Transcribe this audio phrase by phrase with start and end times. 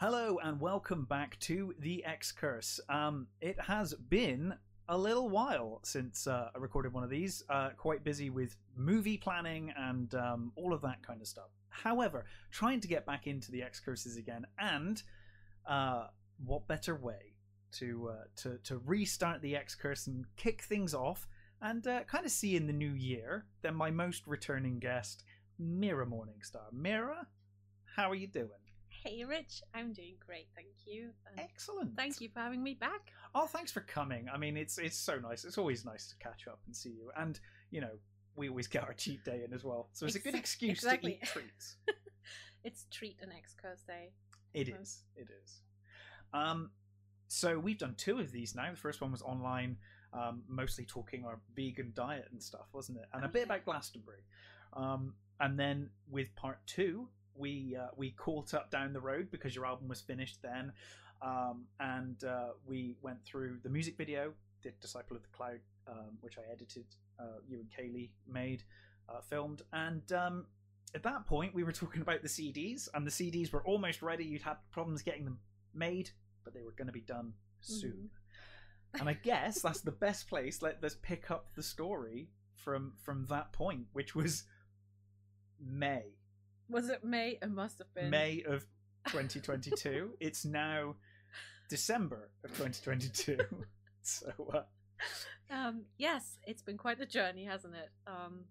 [0.00, 2.78] Hello and welcome back to the X Curse.
[2.88, 4.54] Um, it has been
[4.88, 7.42] a little while since uh, I recorded one of these.
[7.50, 11.48] Uh, quite busy with movie planning and um, all of that kind of stuff.
[11.70, 15.02] However, trying to get back into the X Curses again, and
[15.66, 16.06] uh,
[16.46, 17.34] what better way
[17.72, 21.26] to uh, to to restart the X Curse and kick things off
[21.60, 25.24] and uh, kind of see in the new year than my most returning guest,
[25.58, 26.72] Mira Morningstar.
[26.72, 27.26] Mira,
[27.96, 28.67] how are you doing?
[29.04, 29.62] Hey, Rich.
[29.74, 31.10] I'm doing great, thank you.
[31.30, 31.96] And Excellent.
[31.96, 33.12] thank you for having me back.
[33.34, 34.28] Oh, thanks for coming.
[34.32, 35.44] I mean, it's it's so nice.
[35.44, 37.10] It's always nice to catch up and see you.
[37.16, 37.38] And
[37.70, 37.92] you know,
[38.34, 41.12] we always get our cheat day in as well, so it's a good excuse exactly.
[41.12, 41.76] to eat treats.
[42.64, 44.10] It's treat and X curse day.
[44.52, 45.04] It Um, is.
[45.14, 45.60] It is.
[46.34, 46.70] Um,
[47.28, 48.68] so we've done two of these now.
[48.70, 49.76] The first one was online,
[50.12, 53.04] um, mostly talking our vegan diet and stuff, wasn't it?
[53.12, 54.22] And a Oh, bit about Glastonbury.
[54.72, 59.54] Um, and then with part two, we uh, we caught up down the road because
[59.54, 60.72] your album was finished then,
[61.22, 64.32] um, and uh, we went through the music video,
[64.62, 66.86] did "Disciple of the Cloud," um, which I edited.
[67.18, 68.62] Uh, you and Kaylee made,
[69.08, 70.46] uh, filmed, and um,
[70.94, 74.24] at that point we were talking about the CDs, and the CDs were almost ready.
[74.24, 75.38] You'd had problems getting them
[75.74, 76.10] made,
[76.44, 78.10] but they were going to be done soon.
[78.98, 80.62] and I guess that's the best place.
[80.62, 84.44] Let us pick up the story from from that point, which was
[85.60, 86.17] May.
[86.68, 87.38] Was it May?
[87.40, 88.10] It must have been.
[88.10, 88.66] May of
[89.08, 90.10] 2022.
[90.20, 90.94] it's now
[91.68, 93.38] December of 2022.
[94.02, 94.62] so uh,
[95.50, 97.90] Um, yes, it's been quite the journey, hasn't it?
[98.06, 98.44] Um,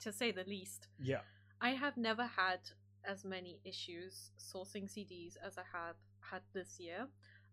[0.00, 0.88] to say the least.
[1.00, 1.20] yeah,
[1.60, 2.60] I have never had
[3.04, 7.06] as many issues sourcing CDs as I have had this year.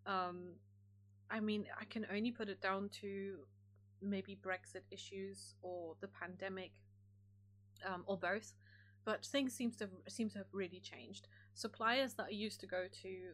[0.06, 0.54] Um,
[1.30, 3.38] I mean, I can only put it down to
[4.02, 6.72] maybe Brexit issues or the pandemic,
[7.86, 8.54] um, or both.
[9.04, 11.28] But things seems to seem to have really changed.
[11.54, 13.34] Suppliers that I used to go to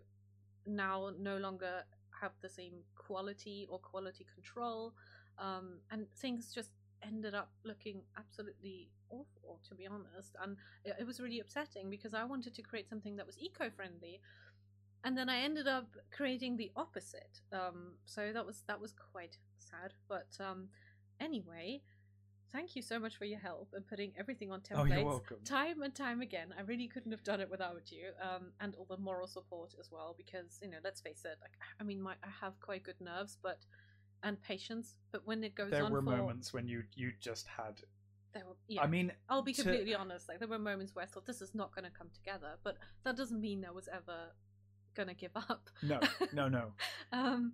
[0.66, 1.84] now no longer
[2.22, 4.94] have the same quality or quality control,
[5.38, 6.72] um, and things just
[7.04, 10.36] ended up looking absolutely awful, to be honest.
[10.42, 14.20] And it, it was really upsetting because I wanted to create something that was eco-friendly,
[15.04, 17.42] and then I ended up creating the opposite.
[17.52, 19.94] Um, so that was that was quite sad.
[20.08, 20.70] But um,
[21.20, 21.82] anyway,
[22.52, 25.38] thank you so much for your help and putting everything on templates oh, you're welcome.
[25.44, 26.54] time and time again.
[26.58, 29.90] I really couldn't have done it without you, um, and all the moral support as
[29.92, 30.16] well.
[30.18, 31.38] Because you know, let's face it.
[31.42, 33.60] Like, I mean, my I have quite good nerves, but
[34.24, 34.96] and patience.
[35.12, 37.82] But when it goes There on were for, moments when you you just had.
[38.34, 40.28] there were, yeah, I mean, I'll be to- completely honest.
[40.30, 42.78] Like there were moments where I thought this is not going to come together, but
[43.04, 44.32] that doesn't mean I was ever
[44.96, 45.70] going to give up.
[45.84, 46.00] no,
[46.34, 46.72] no, no.
[47.12, 47.54] um,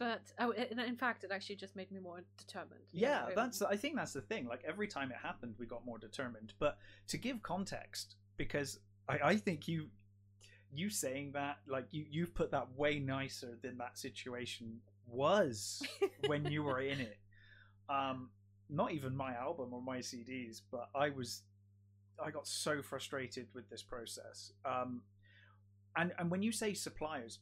[0.00, 2.80] but oh, in fact, it actually just made me more determined.
[2.90, 3.32] Yeah, know.
[3.36, 3.60] that's.
[3.60, 4.48] I think that's the thing.
[4.48, 6.54] Like every time it happened, we got more determined.
[6.58, 6.78] But
[7.08, 8.78] to give context, because
[9.10, 9.88] I, I think you,
[10.72, 15.82] you saying that, like you, you've put that way nicer than that situation was
[16.28, 17.18] when you were in it.
[17.90, 18.30] Um,
[18.70, 21.42] not even my album or my CDs, but I was,
[22.24, 24.52] I got so frustrated with this process.
[24.64, 25.02] Um,
[25.94, 27.40] and and when you say suppliers,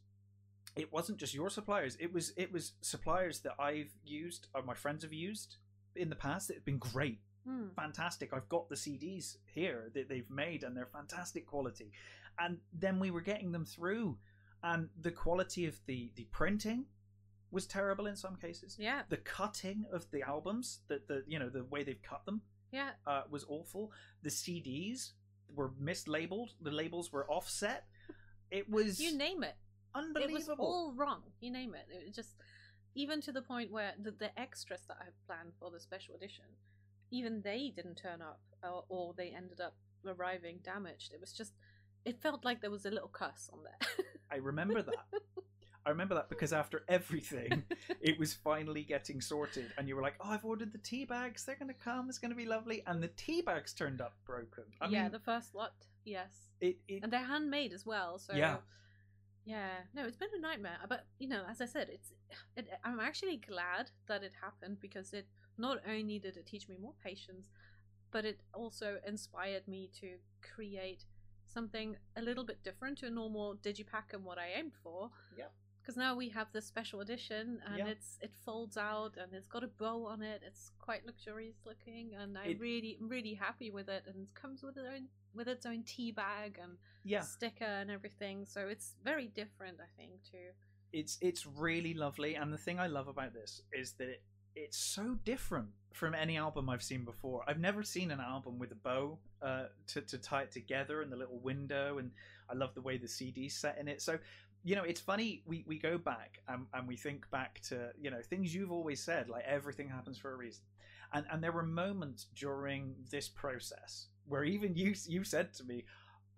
[0.76, 1.96] it wasn't just your suppliers.
[2.00, 5.56] It was it was suppliers that I've used or my friends have used
[5.96, 6.50] in the past.
[6.50, 7.68] It's been great, Hmm.
[7.74, 8.32] fantastic.
[8.32, 11.92] I've got the CDs here that they've made, and they're fantastic quality.
[12.38, 14.18] And then we were getting them through,
[14.62, 16.86] and the quality of the the printing
[17.50, 18.76] was terrible in some cases.
[18.78, 22.42] Yeah, The cutting of the albums, the the you know the way they've cut them,
[22.70, 22.90] yeah.
[23.06, 23.90] uh, was awful.
[24.22, 25.12] The CDs
[25.54, 26.50] were mislabeled.
[26.60, 27.86] The labels were offset.
[28.50, 29.56] It was You name it.
[29.94, 30.36] Unbelievable.
[30.36, 31.22] It was all wrong.
[31.40, 31.86] You name it.
[31.90, 32.36] It was just
[32.94, 36.14] even to the point where the, the extras that I had planned for the special
[36.14, 36.44] edition,
[37.10, 39.74] even they didn't turn up, or, or they ended up
[40.06, 41.12] arriving damaged.
[41.12, 41.52] It was just,
[42.04, 44.06] it felt like there was a little cuss on there.
[44.30, 45.06] I remember that.
[45.86, 47.62] I remember that because after everything,
[48.00, 51.46] it was finally getting sorted, and you were like, "Oh, I've ordered the tea bags.
[51.46, 52.10] They're going to come.
[52.10, 54.64] It's going to be lovely." And the tea bags turned up broken.
[54.82, 55.72] I yeah, mean, the first lot,
[56.04, 58.18] yes, it, it and they're handmade as well.
[58.18, 58.56] So Yeah.
[59.48, 59.70] Yeah.
[59.94, 60.78] No, it's been a nightmare.
[60.82, 62.12] Uh, but you know, as I said, it's.
[62.56, 66.76] It, I'm actually glad that it happened because it not only did it teach me
[66.80, 67.46] more patience,
[68.10, 71.04] but it also inspired me to create
[71.46, 75.10] something a little bit different to a normal digipack and what I aimed for.
[75.36, 75.52] Yep.
[75.88, 77.86] Because now we have the special edition, and Yeah.
[77.86, 80.42] it's it folds out, and it's got a bow on it.
[80.44, 84.04] It's quite luxurious looking, and I It- really I'm really happy with it.
[84.06, 87.90] And it comes with its own with its own tea bag and yeah, sticker and
[87.90, 88.44] everything.
[88.44, 90.52] So it's very different, I think, too.
[90.92, 92.34] it's it's really lovely.
[92.34, 94.22] And the thing I love about this is that it
[94.54, 97.48] it's so different from any album I've seen before.
[97.48, 101.10] I've never seen an album with a bow uh, to to tie it together and
[101.10, 102.12] the little window, and
[102.50, 104.02] I love the way the CD's set in it.
[104.02, 104.18] So
[104.64, 105.42] you know, it's funny.
[105.46, 109.00] We we go back and, and we think back to you know things you've always
[109.02, 110.64] said, like everything happens for a reason,
[111.12, 115.84] and and there were moments during this process where even you you said to me.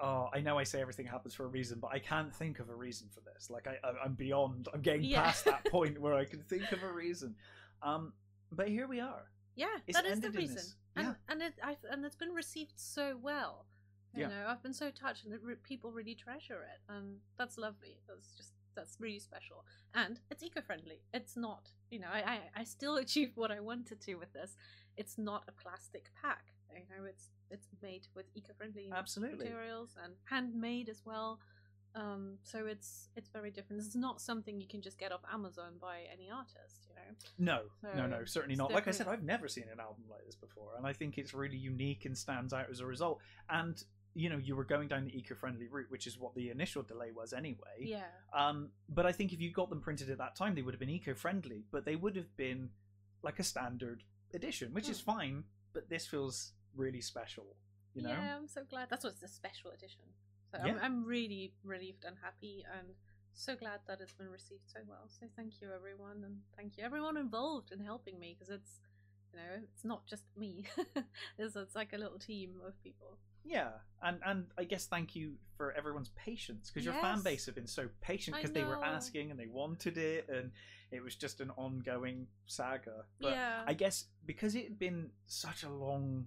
[0.02, 2.70] Oh, I know I say everything happens for a reason, but I can't think of
[2.70, 3.50] a reason for this.
[3.50, 4.66] Like I, I I'm beyond.
[4.72, 5.22] I'm getting Yeah.
[5.24, 7.34] past that point where I can think of a reason.
[7.82, 8.14] Um,
[8.50, 9.30] but here we are.
[9.56, 10.62] Yeah, It's that is the reason,
[10.96, 11.14] and Yeah.
[11.28, 13.66] and it I've, and it's been received so well.
[14.14, 14.28] You Yeah.
[14.28, 18.00] know, I've been so touched, and re- people really treasure it, and that's lovely.
[18.08, 19.64] That's just that's really special,
[19.94, 21.02] and it's eco-friendly.
[21.12, 24.56] It's not, you know, I, I I still achieved what I wanted to with this.
[24.96, 26.52] It's not a plastic pack.
[26.74, 29.44] You know, it's it's made with eco-friendly Absolutely.
[29.46, 31.40] materials and handmade as well.
[31.94, 33.82] Um, so it's it's very different.
[33.82, 36.86] It's not something you can just get off Amazon by any artist.
[36.88, 37.16] You know.
[37.38, 37.60] No,
[37.96, 38.72] no, So, no, certainly it's not.
[38.72, 41.34] Like I said, I've never seen an album like this before, and I think it's
[41.34, 43.18] really unique and stands out as a result.
[43.48, 43.82] And
[44.14, 47.10] you know, you were going down the eco-friendly route, which is what the initial delay
[47.12, 47.78] was anyway.
[47.80, 48.04] Yeah.
[48.32, 50.80] Um, but I think if you got them printed at that time, they would have
[50.80, 52.70] been eco-friendly, but they would have been
[53.22, 54.02] like a standard
[54.34, 55.10] edition, which is Hmm.
[55.12, 55.44] fine.
[55.72, 57.46] But this feels really special,
[57.94, 58.10] you know.
[58.10, 58.88] Yeah, I'm so glad.
[58.90, 60.02] That's what's the special edition.
[60.50, 62.88] So I'm, I'm really relieved and happy and
[63.32, 65.06] so glad that it's been received so well.
[65.06, 68.80] So thank you everyone and thank you everyone involved in helping me because it's
[69.32, 70.64] you know it's not just me.
[71.38, 73.18] it's, it's like a little team of people.
[73.44, 73.68] Yeah,
[74.02, 77.66] and and I guess thank you for everyone's patience because your fan base have been
[77.66, 78.84] so patient I because they were know.
[78.84, 80.50] asking and they wanted it, and
[80.92, 83.04] it was just an ongoing saga.
[83.20, 83.62] But yeah.
[83.66, 86.26] I guess because it had been such a long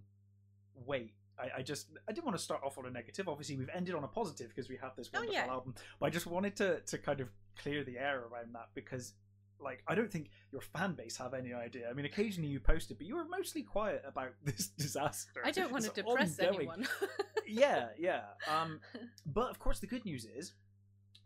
[0.87, 3.29] wait, I, I just I didn't want to start off on a negative.
[3.29, 5.51] Obviously, we've ended on a positive because we have this Oh, wonderful yeah.
[5.51, 5.75] album.
[5.99, 7.29] But I just wanted to to kind of
[7.61, 9.13] clear the air around that because.
[9.59, 11.89] Like I don't think your fan base have any idea.
[11.89, 15.41] I mean, occasionally you posted, but you were mostly quiet about this disaster.
[15.43, 16.87] I don't want to depress ongoing anyone.
[17.47, 18.23] yeah, yeah.
[18.51, 18.79] Um,
[19.25, 20.53] but of course, the good news is,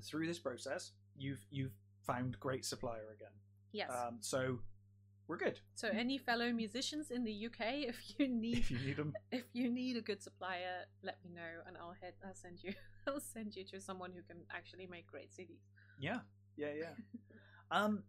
[0.04, 1.74] through this process, you've you've
[2.06, 3.34] found great supplier again.
[3.74, 3.90] yes.
[3.92, 4.60] Um, so
[5.28, 5.60] we're good.
[5.76, 9.44] so any fellow musicians in the UK, if you need If you need them, if
[9.54, 12.74] you need a good supplier, let me know and I'll head I'll send you
[13.08, 15.64] I'll send you to someone who can actually make great CDs.
[16.00, 16.20] yeah,
[16.56, 16.94] yeah, yeah.
[17.72, 18.04] um,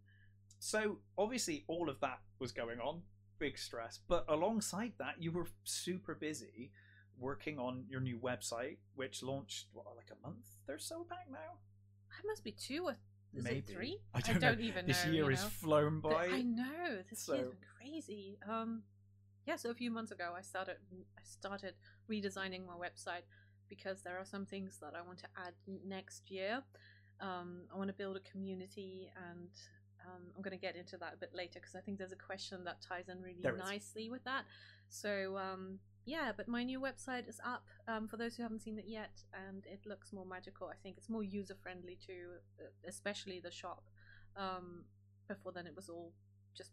[0.59, 3.01] so obviously all of that was going on,
[3.39, 3.99] big stress.
[4.07, 6.71] But alongside that, you were super busy
[7.17, 11.57] working on your new website, which launched what, like a month or so back now.
[12.11, 12.95] I must be two or
[13.33, 13.99] is Maybe it three?
[14.13, 14.55] I don't, know.
[14.59, 15.11] even This know.
[15.11, 15.49] This year you has know?
[15.49, 16.25] flown But by.
[16.27, 18.39] I know this So- year's been crazy.
[18.47, 18.83] Um,
[19.45, 20.77] yeah, so a few months ago, I started
[21.17, 21.73] I started
[22.09, 23.23] redesigning my website
[23.67, 25.53] because there are some things that I want to add
[25.85, 26.63] next year.
[27.19, 29.49] Um, I want to build a community, and
[30.09, 32.15] um, I'm going to get into that a bit later because I think there's a
[32.15, 33.59] question that ties in really There is.
[33.59, 34.43] nicely with that.
[34.89, 38.79] So um, yeah, but my new website is up um, for those who haven't seen
[38.79, 40.67] it yet, and it looks more magical.
[40.67, 43.83] I think it's more user friendly too, uh, especially the shop.
[44.35, 44.85] Um,
[45.27, 46.11] before then, it was all
[46.57, 46.71] just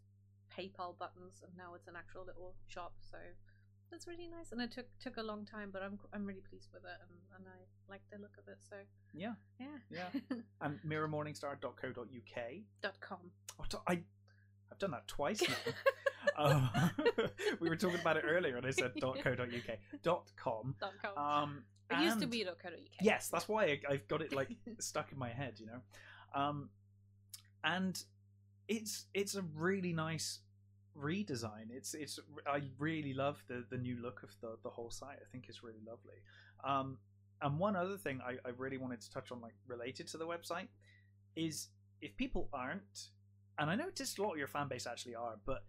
[0.57, 2.93] PayPal buttons, and now it's an actual little shop.
[3.01, 3.17] So
[3.91, 6.69] that's really nice, and it took took a long time, but I'm I'm really pleased
[6.73, 8.57] with it, and, and I like the look of it.
[8.69, 8.75] So
[9.13, 10.35] Yeah, yeah, yeah.
[10.61, 12.43] and miramorningstar.co.uk.
[12.81, 13.31] dot com.
[13.59, 13.99] Oh, I,
[14.71, 15.73] I've done that twice now.
[16.37, 16.89] uh,
[17.59, 19.77] we were talking about it earlier, and I said .co.uk.
[20.03, 20.75] Dot .com.
[20.79, 21.17] dot com.
[21.17, 23.01] Um, it used to be dot co dot uk.
[23.01, 24.49] Yes, that's why I, I've got it like
[24.79, 25.81] stuck in my head, you know.
[26.35, 26.69] Um,
[27.63, 28.01] and
[28.67, 30.39] it's it's a really nice
[30.99, 31.69] redesign.
[31.71, 35.17] It's it's I really love the the new look of the the whole site.
[35.21, 36.21] I think it's really lovely.
[36.63, 36.97] Um,
[37.41, 40.25] and one other thing I, I really wanted to touch on, like related to the
[40.25, 40.67] website,
[41.35, 41.67] is
[42.01, 43.09] if people aren't,
[43.59, 45.63] and I noticed a lot of your fan base actually are, but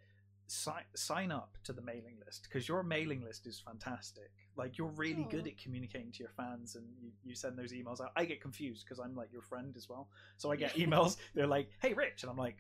[0.47, 4.30] sign sign up to the mailing list because your mailing list is fantastic.
[4.56, 8.00] Like you're really good at communicating to your fans, and you, you send those emails
[8.00, 8.12] out.
[8.16, 11.16] I get confused because I'm like your friend as well, so I get emails.
[11.35, 12.56] They're like, "Hey, Rich," and I'm like,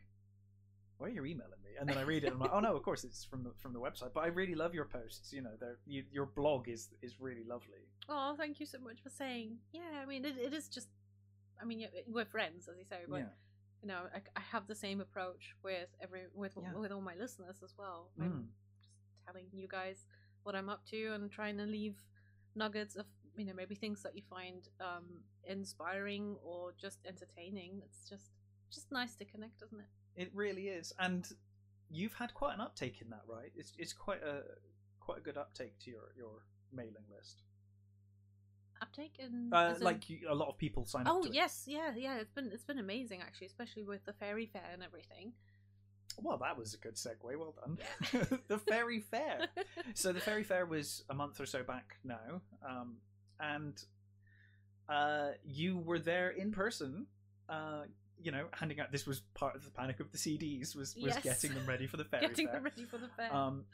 [0.98, 2.74] "Why are you emailing me?" And then I read it, and I'm like, "Oh no,
[2.76, 5.32] of course it's from the from the website." But I really love your posts.
[5.32, 7.84] You know, they're you, your blog is is really lovely.
[8.08, 9.58] Oh, thank you so much for saying.
[9.72, 10.88] Yeah, I mean, it, it is just.
[11.60, 13.32] I mean, we're friends, as you say, but yeah,
[13.82, 16.72] you know, I, I have the same approach with every with Yeah.
[16.74, 18.10] with all my listeners as well.
[18.20, 18.46] I'm Mm.
[18.78, 18.90] just
[19.26, 20.04] telling you guys
[20.44, 21.96] what I'm up to and trying to leave
[22.54, 23.06] nuggets of
[23.36, 27.82] you know maybe things that you find um, inspiring or just entertaining.
[27.84, 28.30] It's just
[28.70, 30.22] just nice to connect, isn't it?
[30.22, 30.92] it really is.
[30.98, 31.26] And
[31.90, 33.50] you've had quite an uptake in that, right?
[33.56, 34.42] It's it's quite a
[35.00, 36.42] quite a good uptake to your your
[36.72, 37.42] mailing list.
[38.80, 41.14] Uptake and Uh, like you, a lot of people sign up.
[41.16, 41.34] oh to it.
[41.34, 42.18] yes, yeah, yeah.
[42.18, 45.32] It's been it's been amazing actually, especially with the fairy fair and everything.
[46.20, 47.22] Well, that was a good segue.
[47.22, 47.78] Well done.
[48.48, 49.46] the Fairy Fair.
[49.94, 52.96] So the Fairy Fair was a month or so back now, um,
[53.38, 53.80] and
[54.88, 57.06] uh, you were there in person.
[57.48, 57.82] Uh,
[58.22, 58.90] you know, handing out.
[58.92, 60.74] This was part of the panic of the CDs.
[60.76, 61.22] Was was Yes.
[61.22, 62.54] getting them ready for the Fairy Getting Fair.
[62.54, 63.32] them ready for the fair.
[63.32, 63.64] Um,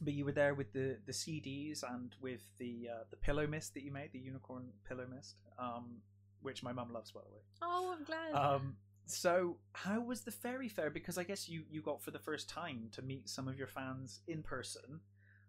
[0.00, 3.74] but you were there with the the CDs and with the uh, the pillow mist
[3.74, 5.98] that you made, the unicorn pillow mist, um,
[6.42, 7.40] which my mum loves, by the way.
[7.62, 8.32] oh, I'm glad.
[8.34, 8.76] Um,
[9.06, 10.90] so how was the fairy fair?
[10.90, 13.68] Because I guess you you got for the first time to meet some of your
[13.68, 15.00] fans in person.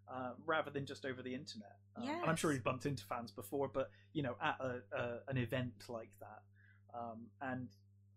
[0.09, 3.29] Uh, rather than just over the internet, um, and I'm sure you've bumped into fans
[3.29, 7.67] before, but you know, at a, a an event like that, um, and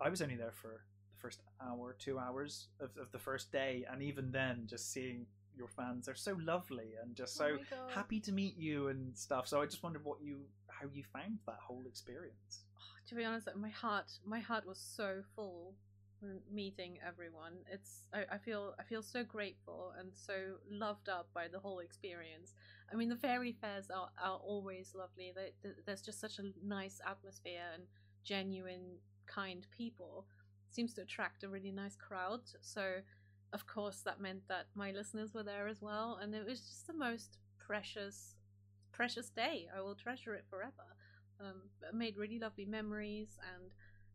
[0.01, 3.85] I was only there for the first hour, two hours of, of the first day,
[3.91, 5.27] and even then, just seeing
[5.57, 9.17] your fans, they're so lovely and just oh so Oh happy to meet you and
[9.17, 9.47] stuff.
[9.47, 10.39] So I just wondered what you,
[10.69, 12.65] how you found that whole experience.
[13.09, 15.75] to be honest, like, my heart, my heart was so full
[16.53, 17.53] meeting everyone.
[17.71, 21.79] It's, I, I feel, I feel so grateful and so loved up by the whole
[21.81, 22.55] experience.
[22.93, 25.33] I mean, the fairy fairs are, are always lovely.
[25.35, 27.85] They, th there's just such a nice atmosphere and
[28.25, 28.99] genuine,
[29.31, 30.27] kind people.
[30.71, 32.43] seems to attract a really nice crowd.
[32.61, 33.01] So,
[33.53, 36.87] of course, that meant that my listeners were there as well, and it was just
[36.87, 38.37] the most precious,
[38.93, 39.69] precious day.
[39.77, 40.89] I will treasure it forever.
[41.41, 43.73] Um, I made really lovely memories, and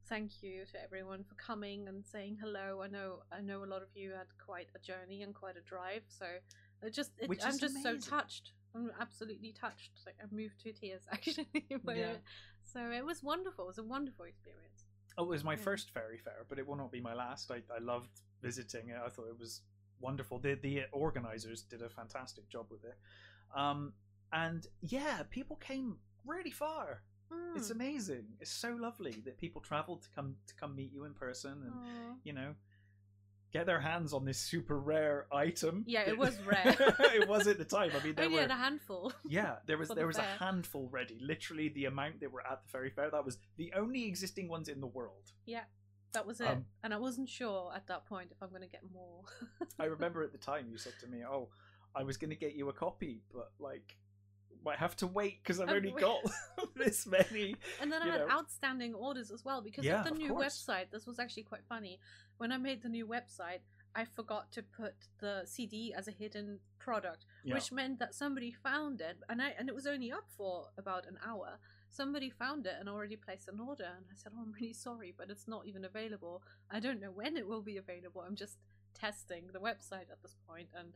[0.07, 2.81] thank you to everyone for coming and saying hello.
[2.81, 5.61] I know, I know a lot of you had quite a journey and quite a
[5.61, 6.25] drive, so
[6.81, 8.51] it just, it, I'm just so touched.
[8.75, 9.91] I'm absolutely touched.
[10.05, 11.47] Like I moved to tears actually.
[11.69, 11.93] Yeah.
[11.95, 12.21] it.
[12.63, 13.65] So it was wonderful.
[13.65, 14.84] It was a wonderful experience.
[15.17, 17.49] Oh, it was my first fairy fair, but it will not be my last.
[17.51, 18.09] I, I loved
[18.41, 18.97] visiting it.
[19.05, 19.61] I thought it was
[20.01, 20.39] wonderful.
[20.39, 22.97] The the organizers did a fantastic job with it.
[23.55, 23.93] Um,
[24.33, 27.01] and yeah, people came really far.
[27.55, 27.75] It's Mm.
[27.75, 28.25] amazing.
[28.39, 31.73] It's so lovely that people traveled to come to come meet you in person and
[31.73, 32.15] Aw.
[32.23, 32.53] you know
[33.55, 35.83] get their hands on this super rare item.
[35.87, 36.75] Yeah, it was rare.
[37.13, 37.91] it was at the time.
[37.99, 39.13] I mean, there Only were had a handful.
[39.27, 40.27] yeah, there was for the there was fair.
[40.39, 41.17] a handful ready.
[41.21, 44.67] Literally, the amount that were at the fairy fair that was the only existing ones
[44.67, 45.31] in the world.
[45.45, 45.63] Yeah.
[46.13, 46.47] That was it.
[46.47, 49.23] Um, and I wasn't sure at that point if I'm going to get more.
[49.79, 51.49] I remember at the time you said to me, "Oh,
[51.95, 53.97] I was going to get you a copy, but like,
[54.63, 56.19] might have to wait because I've only got
[56.75, 58.29] this many." and then I had know.
[58.29, 60.63] outstanding orders as well because Yeah, of the of new course.
[60.67, 60.91] website.
[60.91, 61.99] This was actually quite funny.
[62.37, 63.59] When I made the new website,
[63.95, 67.53] I forgot to put the CD as a hidden product, Yeah.
[67.55, 71.05] which meant that somebody found it, and I and it was only up for about
[71.07, 71.59] an hour.
[71.89, 75.13] Somebody found it and already placed an order, and I said, "Oh, I'm really sorry,
[75.17, 76.43] but it's not even available.
[76.69, 78.21] I don't know when it will be available.
[78.21, 78.57] I'm just
[78.93, 80.93] testing the website at this point." And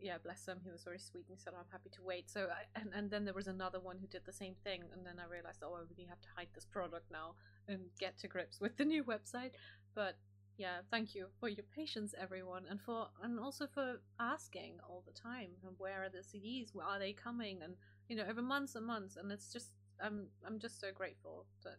[0.00, 2.48] yeah, bless him, he was very sweet and he said, "I'm happy to wait." So,
[2.50, 5.18] I, and and then there was another one who did the same thing, and then
[5.18, 7.34] I realized, oh, I really have to hide this product now
[7.68, 9.52] and get to grips with the new website.
[9.94, 10.16] But
[10.56, 15.18] yeah, thank you for your patience, everyone, and for and also for asking all the
[15.18, 16.74] time, and where are the CDs?
[16.74, 17.62] Where are they coming?
[17.62, 17.74] And
[18.08, 19.68] you know, over months and months, and it's just
[20.02, 21.78] I'm I'm just so grateful that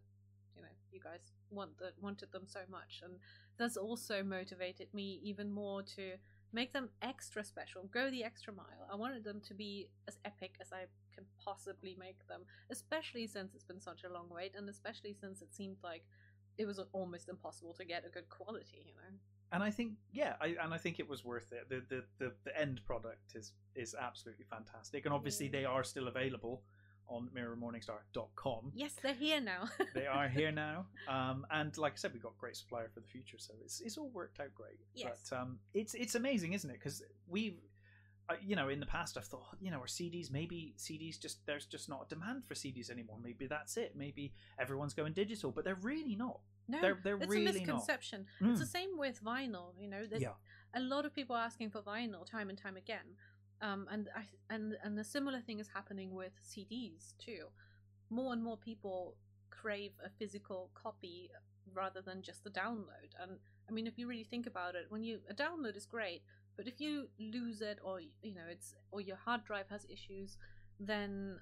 [0.55, 3.13] you know you guys want that wanted them so much, and
[3.57, 6.13] that's also motivated me even more to
[6.53, 8.87] make them extra special, go the extra mile.
[8.91, 13.53] I wanted them to be as epic as I can possibly make them, especially since
[13.55, 16.03] it's been such a long wait, and especially since it seemed like
[16.57, 19.17] it was almost impossible to get a good quality, you know.
[19.51, 21.69] and I think yeah, I, and I think it was worth it.
[21.69, 25.51] The, the the the end product is is absolutely fantastic, and obviously Yeah.
[25.51, 26.63] they are still available
[27.11, 28.71] on miramorningstar.com.
[28.73, 29.65] Yes, they're here now.
[29.93, 32.99] they are here now, um, and like I said, we've got a great supplier for
[33.01, 34.79] the future, so it's it's all worked out great.
[34.95, 35.27] Yes.
[35.29, 36.73] But um, it's it's amazing, isn't it?
[36.79, 37.57] Because we've
[38.29, 41.45] uh, you know in the past I've thought you know our CDs maybe CDs just
[41.45, 43.17] there's just not a demand for CDs anymore.
[43.21, 43.93] Maybe that's it.
[43.95, 46.39] Maybe everyone's going digital, but they're really not.
[46.67, 48.25] No, They're- they're it's really a misconception.
[48.41, 48.51] Mm.
[48.51, 49.73] It's the same with vinyl.
[49.77, 50.35] You know, there's Yeah.
[50.73, 53.17] a lot of people asking for vinyl time and time again,
[53.61, 57.45] um, and I, and and a similar thing is happening with CDs too.
[58.09, 59.15] More and more people
[59.49, 61.29] crave a physical copy
[61.73, 63.13] rather than just a download.
[63.21, 63.37] And
[63.69, 66.23] I mean, if you really think about it, when you a download is great,
[66.57, 70.37] but if you lose it or you know it's or your hard drive has issues,
[70.79, 71.39] then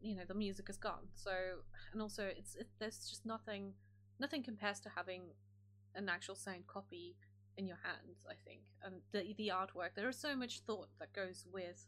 [0.00, 1.08] you know the music is gone.
[1.14, 1.32] So
[1.92, 3.74] and also it's it, there's just nothing
[4.20, 5.22] nothing compares to having
[5.94, 7.16] an actual signed copy
[7.56, 11.12] in your hands i think and the the artwork there is so much thought that
[11.12, 11.86] goes with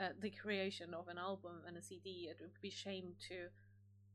[0.00, 3.46] uh, the creation of an album and a cd it would be shame to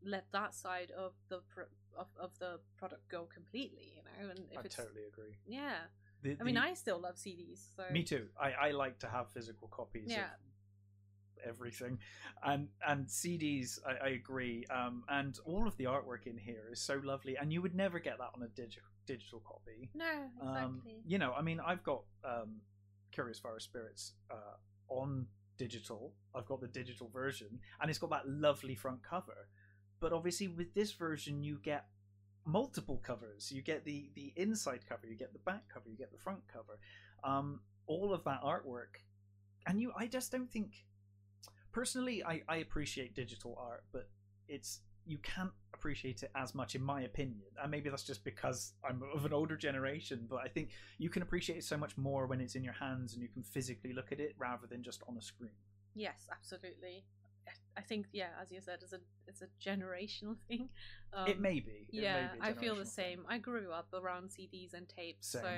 [0.05, 1.65] let that side of the pro-
[1.97, 5.35] of, of the product go completely you know and if I it's totally agree.
[5.47, 5.75] yeah
[6.21, 8.27] The- i mean i still love cds so Me too.
[8.39, 10.25] I, I like to have physical copies Yeah.
[10.25, 11.99] of everything,
[12.43, 13.79] and and CDs.
[13.85, 14.65] I, I agree.
[14.67, 17.99] Um, and all of the artwork in here is so lovely, and you would never
[17.99, 19.89] get that on a digital digital copy.
[19.93, 20.05] No,
[20.41, 20.63] exactly.
[20.63, 22.61] Um, you know, I mean, I've got um,
[23.11, 24.55] Curious Fire Spirits uh,
[24.89, 26.13] on digital.
[26.35, 29.47] I've got the digital version, and it's got that lovely front cover.
[29.99, 31.85] But obviously, with this version, you get
[32.45, 33.51] multiple covers.
[33.51, 36.41] You get the the inside cover, you get the back cover, you get the front
[36.51, 36.79] cover.
[37.23, 39.01] Um, all of that artwork,
[39.67, 40.85] and you, I just don't think.
[41.71, 44.07] Personally, I, I appreciate digital art, but
[44.47, 45.51] it's you can't
[45.83, 47.41] appreciate it as much, in my opinion.
[47.61, 51.21] And maybe that's just because I'm of an older generation, but I think you can
[51.21, 54.13] appreciate it so much more when it's in your hands and you can physically look
[54.13, 55.51] at it rather than just on a screen.
[55.93, 57.03] Yes, absolutely.
[57.75, 60.69] I think yeah, as you said, it's a it's a generational thing.
[61.11, 61.87] Um, it may be.
[61.91, 63.17] It yeah, may be I feel the same.
[63.17, 63.27] thing.
[63.27, 65.41] I grew up around CDs and tapes, Same.
[65.41, 65.49] so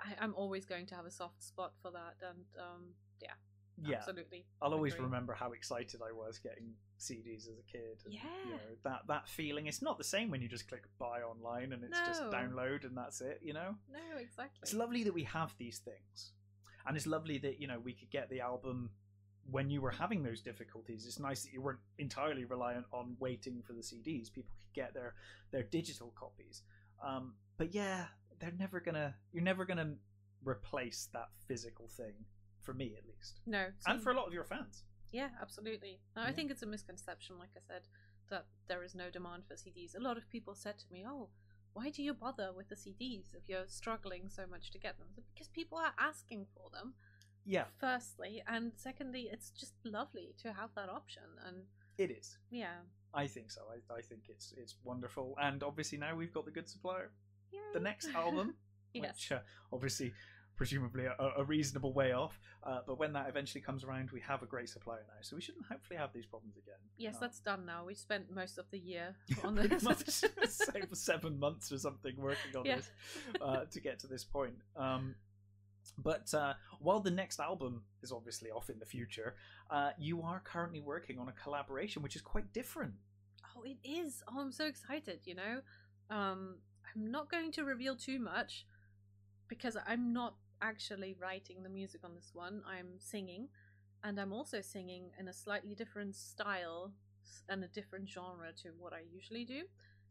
[0.00, 2.14] I, I'm always going to have a soft spot for that.
[2.22, 2.84] And um,
[3.20, 3.34] yeah,
[3.82, 4.44] Yeah, absolutely.
[4.60, 7.98] I'll always remember how excited I was getting CDs as a kid.
[8.04, 8.20] and, Yeah.
[8.44, 9.66] you know, that that feeling.
[9.66, 12.96] It's not the same when you just click buy online and it's just download and
[12.96, 13.40] that's it.
[13.42, 13.76] You know.
[13.92, 14.58] No, exactly.
[14.62, 16.32] it's lovely that we have these things
[16.86, 18.90] and it's lovely that you know we could get the album
[19.50, 23.62] when you were having those difficulties it's nice that you weren't entirely reliant on waiting
[23.66, 25.14] for the cds people could get their
[25.50, 26.62] their digital copies
[27.04, 28.04] um, but yeah
[28.38, 29.94] they're never gonna you're never gonna
[30.44, 32.14] replace that physical thing
[32.60, 36.00] for me at least No, and for a lot of your fans Yeah, absolutely.
[36.14, 37.82] No, I think it's a misconception, like I said,
[38.30, 39.96] that there is no demand for CDs.
[39.96, 41.30] A lot of people said to me, "Oh,
[41.72, 45.08] why do you bother with the CDs if you're struggling so much to get them?"
[45.34, 46.94] Because people are asking for them.
[47.44, 51.24] yeah Firstly, and secondly, it's just lovely to have that option.
[51.44, 51.66] And
[51.98, 52.78] it is yeah,
[53.12, 56.50] i think so i, I think it's it's wonderful and obviously now we've got the
[56.50, 57.10] good supplier
[57.52, 57.58] Yay.
[57.74, 58.54] the next album
[58.94, 59.40] yes, which uh,
[59.72, 60.12] obviously
[60.60, 64.42] presumably a, a reasonable way off uh, but when that eventually comes around we have
[64.42, 67.40] a great supplier now so we shouldn't hopefully have these problems again yes, Um, that's
[67.40, 67.86] done now.
[67.86, 69.82] We spent most of the year on this.
[69.82, 70.04] much
[70.92, 72.76] seven months or something working on Yeah.
[72.76, 72.90] this
[73.40, 75.14] uh, to get to this point um,
[75.96, 79.36] but uh, while the next album is obviously off in the future
[79.70, 82.92] uh, you are currently working on a collaboration which is quite different
[83.56, 84.22] Oh, it is.
[84.28, 85.60] Oh, I'm so excited, you know.
[86.08, 86.56] Um,
[86.94, 88.64] I'm not going to reveal too much
[89.48, 92.62] because I'm not actually writing the music on this one.
[92.66, 93.48] I'm singing,
[94.04, 96.92] and I'm also singing in a slightly different style
[97.48, 99.62] and a different genre to what I usually do.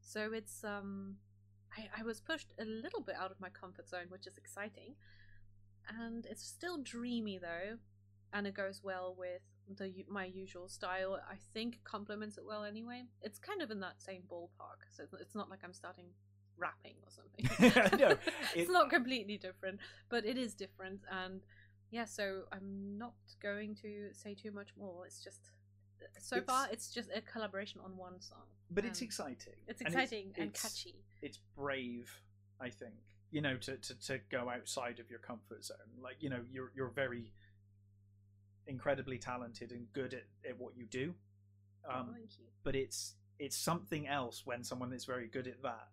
[0.01, 1.17] So it's um
[1.77, 4.95] I, I was pushed a little bit out of my comfort zone, which is exciting.
[5.89, 7.77] And it's still dreamy though,
[8.33, 11.19] and it goes well with the my usual style.
[11.29, 13.05] I think complements it well anyway.
[13.21, 16.13] It's kind of in that same ballpark, so it's- it's not like I'm starting
[16.59, 17.99] rapping or something.
[17.99, 18.09] No,
[18.55, 20.99] it's it- not completely different, but it is different.
[21.09, 21.41] And
[21.91, 25.05] yeah, so I'm not going to say too much more.
[25.05, 25.49] It's just
[26.19, 28.47] so It's- far it's just a collaboration on one song.
[28.71, 30.95] but it's exciting It's And exciting and it's- catchy.
[31.21, 32.09] it's brave
[32.61, 32.93] i think
[33.31, 36.71] you know to, to, to go outside of your comfort zone like you know you're
[36.75, 37.31] you're very
[38.67, 41.13] incredibly talented and good at, at what you do
[41.91, 42.45] um, Thank you.
[42.63, 45.87] but it's it's something else when someone is very good at that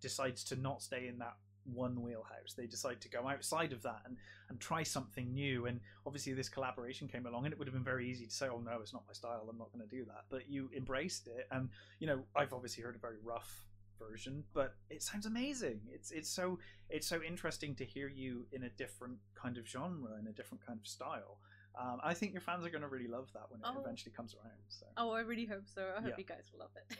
[0.00, 1.36] decides to not stay in that
[1.74, 4.16] one wheelhouse they decide to go outside of that and
[4.48, 7.84] and try something new and obviously this collaboration came along and it would have been
[7.84, 10.04] very easy to say oh no it's not my style i'm not going to do
[10.06, 13.66] that but you embraced it and you know i've obviously heard a very rough
[13.98, 16.58] version but it sounds amazing it's it's so
[16.88, 20.64] it's so interesting to hear you in a different kind of genre in a different
[20.66, 21.36] kind of style
[21.78, 23.78] um, i think your fans are going to really love that when it Oh.
[23.80, 25.92] eventually comes around so Oh, I really hope so.
[25.96, 26.14] I hope Yeah.
[26.18, 26.96] you guys will love it.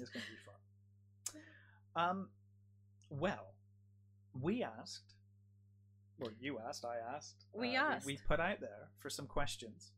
[0.00, 0.54] it's going to be fun.
[1.96, 2.28] Um,
[3.10, 3.54] well,
[4.38, 5.14] we asked,
[6.20, 7.46] or you asked, I asked.
[7.52, 8.06] We uh, asked.
[8.06, 9.92] We, put out there for some questions.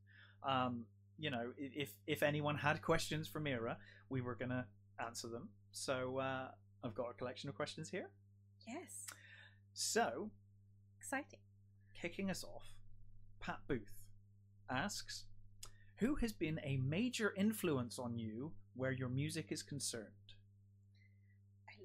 [0.49, 0.85] Um,
[1.19, 3.77] you know, if if anyone had questions for Mira,
[4.09, 4.65] we were going to
[5.05, 5.49] answer them.
[5.73, 6.49] So uh,
[6.85, 8.09] I've got a collection of questions here.
[8.67, 9.07] yes,
[9.73, 10.31] So,
[10.99, 11.41] exciting.
[12.01, 12.75] kicking us off,
[13.41, 14.05] Pat Booth
[14.71, 15.25] asks,
[15.97, 20.18] "Who has been a major influence on you where your music is concerned?"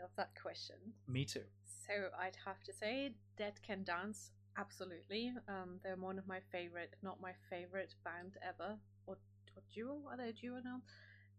[0.03, 0.75] Love that question.
[1.07, 1.43] Me too.
[1.87, 5.31] So I'd have to say Dead Can Dance, absolutely.
[5.47, 8.75] Um, they're one of my favorite, if not my favorite band ever.
[9.07, 9.15] Or,
[9.55, 10.01] or duo?
[10.11, 10.81] Are they a duo now?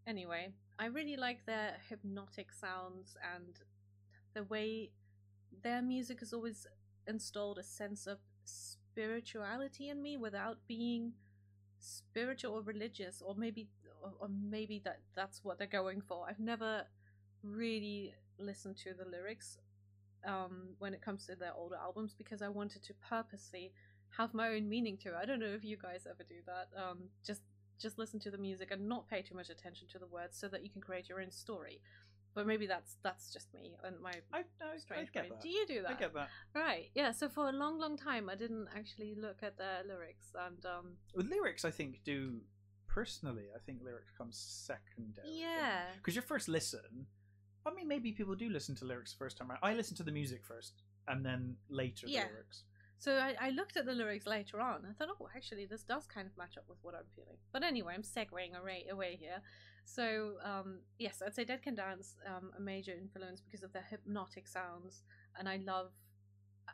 [0.07, 3.59] Anyway, I really like their hypnotic sounds and
[4.33, 4.89] the way
[5.61, 6.65] their music has always
[7.05, 11.13] installed a sense of spirituality in me without being
[11.77, 13.67] spiritual or religious or maybe
[14.01, 16.83] or, or maybe that that's what they're going for i've never
[17.43, 19.57] really listened to the lyrics
[20.27, 23.71] um, when it comes to their older albums because I wanted to purposely
[24.17, 25.15] have my own meaning to it.
[25.21, 26.67] I don't know if you guys ever do that.
[26.79, 27.41] Um, just
[27.77, 30.47] just listen to the music and not pay too much attention to the words, so
[30.47, 31.81] that you can create your own story.
[32.33, 34.41] But maybe that's that's just me and my I, I,
[34.73, 35.31] I strange get brain.
[35.31, 35.41] that.
[35.41, 35.91] Do you do that?
[35.91, 36.29] I get that.
[36.53, 36.89] Right.
[36.95, 37.11] Yeah.
[37.11, 40.85] So for a long, long time, I didn't actually look at their lyrics, and um,
[41.13, 42.39] With lyrics, I think do
[42.87, 43.45] personally.
[43.55, 45.27] I think lyrics comes secondary.
[45.37, 47.07] yeah, Because your first listen,
[47.65, 49.59] I mean, maybe people do listen to lyrics first time around.
[49.63, 52.25] I listen to the music first, and then later Yeah.
[52.25, 52.63] the lyrics.
[52.97, 54.85] So I, I looked at the lyrics later on.
[54.89, 57.37] I thought, oh, actually, this does kind of match up with what I'm feeling.
[57.51, 59.41] But anyway, I'm segueing away, away here.
[59.83, 63.81] So um, yes, I'd say Dead Can Dance um, a major influence because of the
[63.81, 65.03] hypnotic sounds,
[65.37, 65.91] and I love,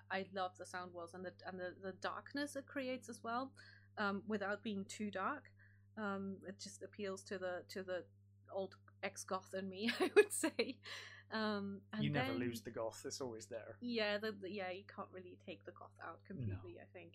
[0.10, 3.52] I love the sound walls and the and the, the darkness it creates as well,
[3.98, 5.52] um, without being too dark.
[5.98, 8.06] Um, it just appeals to the to the
[8.54, 10.78] old ex goth in me, I would say.
[11.32, 13.76] Um, and you never then- lose the goth; it's always there.
[13.82, 16.78] yeah, the, the- yeah, you can't really take the goth out completely.
[16.82, 17.14] I think,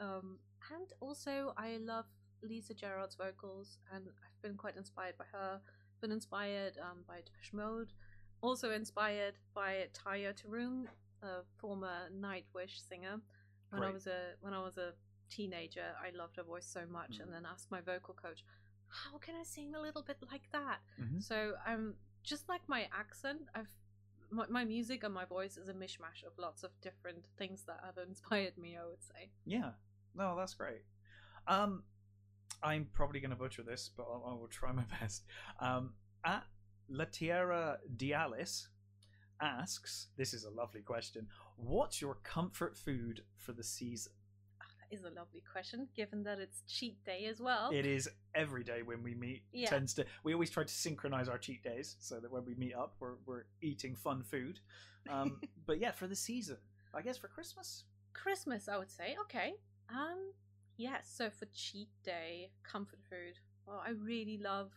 [0.00, 0.38] um,
[0.74, 2.06] and also I love
[2.42, 5.60] Lisa Gerrard's vocals, and I've been quite inspired by her.
[6.00, 7.92] Been inspired um, by Depeche Mode,
[8.40, 10.86] also inspired by Tarja Turunen,
[11.22, 13.20] a former Nightwish singer.
[13.70, 14.92] When I was a when I was a
[15.28, 17.24] teenager, I loved her voice so much, Mhm.
[17.24, 18.44] and then asked my vocal coach,
[18.88, 21.22] "How can I sing a little bit like that?" Mhm.
[21.22, 23.68] So um, just like my accent, I've
[24.30, 27.80] my, my music and my voice is a mishmash of lots of different things that
[27.82, 28.76] have inspired me.
[28.76, 29.30] I would say.
[29.46, 29.72] Yeah,
[30.14, 30.82] no, that's great.
[31.46, 31.84] Um,
[32.62, 35.24] I'm probably going to butcher this, but I, I will try my best.
[35.60, 36.44] Um, at
[36.88, 38.68] La Tierra Dialis
[39.40, 41.28] asks, this is a lovely question.
[41.56, 44.12] What's your comfort food for the season?
[44.90, 47.70] Is a lovely question, given that it's cheat day as well.
[47.72, 49.42] It is every day when we meet.
[49.52, 49.68] Yeah.
[49.68, 50.06] Tends to.
[50.24, 53.16] We always try to synchronize our cheat days so that when we meet up, we're
[53.26, 54.60] we're eating fun food.
[55.10, 56.56] Um, but yeah, for the season,
[56.94, 57.84] I guess for Christmas.
[58.14, 59.16] Christmas, I would say.
[59.22, 59.54] Okay.
[59.90, 60.32] Um.
[60.76, 61.12] Yes.
[61.14, 63.38] So for cheat day, comfort food.
[63.66, 64.72] Well, I really love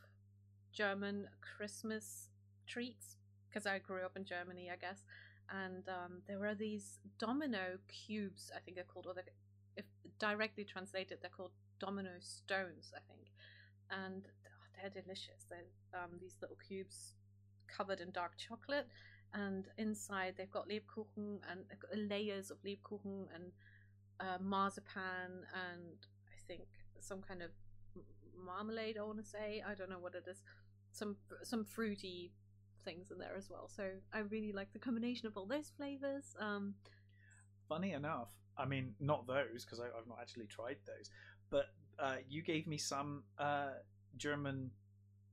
[0.73, 2.27] German Christmas
[2.67, 3.15] treats
[3.49, 5.05] because I grew up in Germany, I guess.
[5.49, 9.23] And um, there are these domino cubes, I think they're called, or they're,
[10.21, 13.27] directly translated, they're called domino stones, I think.
[13.89, 15.45] And oh, they're delicious.
[15.49, 17.15] They're um, these little cubes
[17.67, 18.87] covered in dark chocolate,
[19.33, 23.51] and inside they've got Lebkuchen and uh, layers of Lebkuchen and
[24.19, 25.97] uh, marzipan and
[26.29, 26.67] I think
[26.99, 27.49] some kind of
[28.37, 28.97] marmalade.
[28.99, 30.43] I want to say I don't know what it is.
[30.91, 32.31] Some some fruity
[32.85, 33.69] things in there as well.
[33.75, 36.35] So I really like the combination of all those flavors.
[36.39, 36.75] Um,
[37.69, 41.09] Funny enough, I mean, not those because I've not actually tried those,
[41.49, 41.67] but
[41.99, 43.71] uh, you gave me some uh,
[44.17, 44.71] German.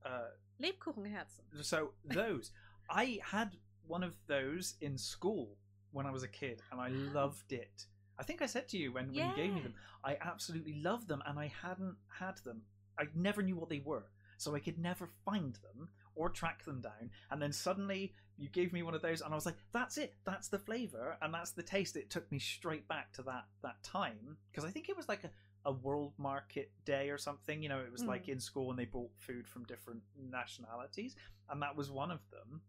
[0.05, 0.29] Uh,
[0.61, 1.63] Lebkuchenherzen.
[1.63, 2.51] so those,
[2.89, 3.55] I had
[3.87, 5.57] one of those in school
[5.91, 7.85] when I was a kid, and I loved it.
[8.17, 11.07] I think I said to you when, when you gave me them, I absolutely loved
[11.07, 12.61] them, and I hadn't had them.
[12.99, 14.03] I never knew what they were,
[14.37, 15.87] so I could never find them
[16.19, 17.09] or track them down.
[17.31, 20.15] And then suddenly you gave me one of those, and I was like, "That's it.
[20.25, 23.81] That's the flavor, and that's the taste." It took me straight back to that that
[23.83, 25.31] time because I think it was like a,
[25.65, 27.63] a world market day or something.
[27.63, 31.15] You know, it was like in school and they brought food from different nationalities,
[31.49, 32.61] and that was one of them.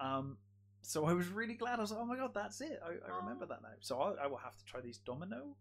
[0.00, 0.36] Um,
[0.82, 1.78] so I was really glad.
[1.78, 2.80] I was like, "Oh my god, that's it!
[2.84, 3.48] I, I remember Oh.
[3.50, 5.56] that now." So I, I will have to try these domino.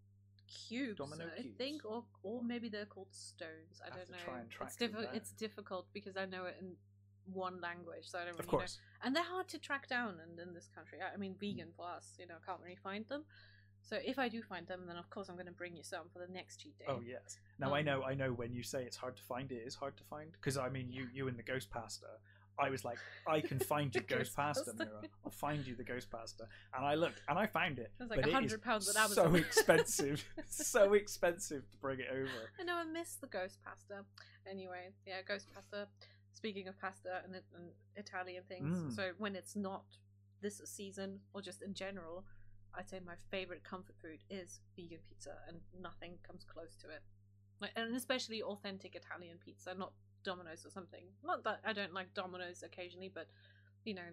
[0.69, 1.57] Cubes, Domino I cubes.
[1.57, 3.81] think, or or maybe they're called stones.
[3.81, 4.17] I Have don't to know.
[4.25, 5.07] try and track it's down.
[5.13, 6.77] It's difficult because I know it in
[7.33, 9.07] one language, so I don't really Of course, know.
[9.07, 10.99] And they're hard to track down in, in this country.
[11.01, 13.23] I I mean, vegan for us, you know, can't really find them.
[13.81, 16.09] So if I do find them, then of course I'm going to bring you some
[16.11, 16.85] for the next cheat day.
[16.87, 17.37] Oh yes.
[17.59, 19.75] Now I Um, know I know when you say it's hard to find, it is
[19.75, 22.07] hard to find because I mean you you and the ghost pasta.
[22.59, 24.85] I was like, I can find you ghost ghost pasta, pasta.
[24.85, 25.01] Mira.
[25.23, 26.45] I'll find you the ghost pasta.
[26.75, 27.91] And I looked and I found it.
[27.99, 32.07] It was like but it is £100 at So expensive, so expensive to bring it
[32.11, 32.51] over.
[32.59, 34.03] I know I miss the ghost pasta.
[34.49, 35.87] Anyway, yeah, ghost pasta.
[36.37, 38.95] Speaking of pasta and, and Italian things, Mm.
[38.95, 39.85] so when it's not
[40.39, 42.25] this season or just in general,
[42.75, 47.01] I'd say my favorite comfort food is vegan pizza, and nothing comes close to it.
[47.59, 51.05] Like, and especially authentic Italian pizza, not Domino's or something.
[51.23, 53.27] Not that I don't like Domino's occasionally, but
[53.83, 54.09] you know,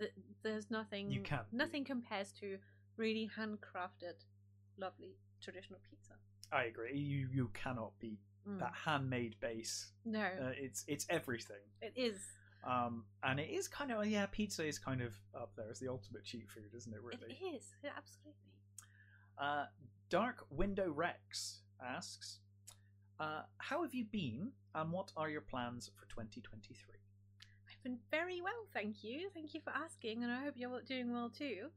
[0.00, 0.10] th-
[0.42, 1.12] there's nothing.
[1.12, 2.58] You can't beat- Nothing compares to
[2.96, 4.16] really handcrafted,
[4.78, 6.14] lovely traditional pizza.
[6.50, 6.98] I agree.
[6.98, 8.58] You you cannot beat Mm.
[8.60, 9.92] that handmade base.
[10.04, 11.60] No, Uh, it's it's everything.
[11.82, 12.20] it is.
[12.64, 15.88] Um, and it is kind of yeah, pizza is kind of up there as the
[15.88, 17.00] ultimate cheat food, isn't it?
[17.02, 17.32] Really.
[17.40, 18.52] It is yeah, absolutely.
[19.36, 19.66] Uh,
[20.10, 22.40] Dark Window Rex asks,
[23.20, 26.94] uh, "How have you been, and what are your plans for 2023?"
[27.70, 29.30] I've been very well, thank you.
[29.34, 31.68] Thank you for asking, and I hope you're doing well too.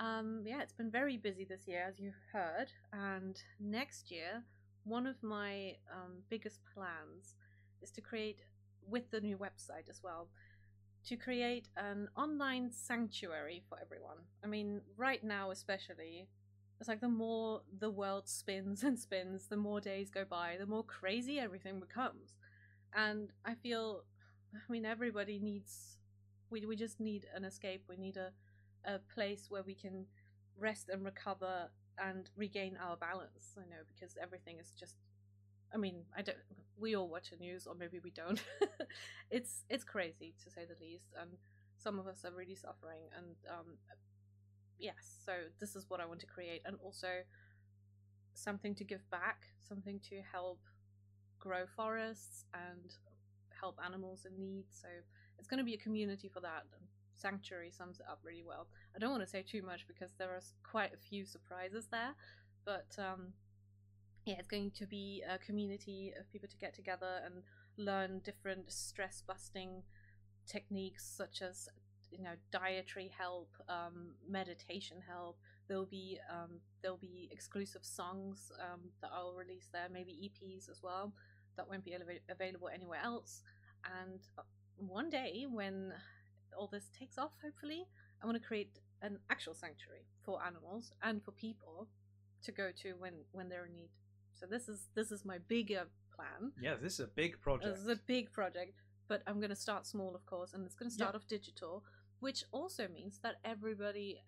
[0.00, 2.72] Um, yeah, it's been very busy this year, as you've heard.
[2.92, 4.42] And next year,
[4.84, 7.34] one of my um, biggest plans
[7.80, 8.40] is to create,
[8.88, 10.28] with the new website as well,
[11.06, 14.18] to create an online sanctuary for everyone.
[14.44, 16.28] I mean, right now, especially,
[16.80, 20.66] it's like the more the world spins and spins, the more days go by, the
[20.66, 22.34] more crazy everything becomes.
[22.94, 24.02] And I feel,
[24.54, 25.98] I mean, everybody needs,
[26.50, 27.84] we, we just need an escape.
[27.88, 28.30] We need a,
[28.84, 30.06] a place where we can
[30.58, 33.56] rest and recover and regain our balance.
[33.58, 34.96] I know because everything is just.
[35.74, 36.38] I mean, I don't.
[36.78, 38.42] We all watch the news, or maybe we don't.
[39.30, 41.30] it's it's crazy to say the least, and
[41.76, 43.02] some of us are really suffering.
[43.16, 43.78] And um,
[44.78, 47.08] yes, so this is what I want to create, and also
[48.34, 50.60] something to give back, something to help
[51.38, 52.94] grow forests and
[53.60, 54.64] help animals in need.
[54.70, 54.88] So
[55.38, 56.64] it's going to be a community for that.
[57.14, 58.66] Sanctuary sums it up really well.
[58.94, 62.14] I don't want to say too much because there are quite a few surprises there,
[62.64, 63.32] but um,
[64.24, 67.42] yeah, it's going to be a community of people to get together and
[67.76, 69.82] learn different stress busting
[70.46, 71.68] techniques such as
[72.10, 75.38] you know dietary help, um, meditation help.
[75.68, 80.82] There'll be um, there'll be exclusive songs um, that I'll release there, maybe EPs as
[80.82, 81.12] well
[81.56, 81.96] that won't be
[82.28, 83.42] available anywhere else.
[84.00, 84.42] And uh,
[84.76, 85.92] one day when
[86.56, 87.86] all this takes off, hopefully,
[88.22, 91.88] I want to create an actual sanctuary for animals and for people
[92.44, 93.90] to go to when when they're in need.
[94.34, 95.84] So this is this is my bigger
[96.14, 96.52] plan.
[96.60, 97.74] Yeah, this is a big project.
[97.74, 100.74] This is a big project, but I'm going to start small, of course, and it's
[100.74, 101.18] going to start yeah.
[101.18, 101.84] off digital,
[102.20, 104.18] which also means that everybody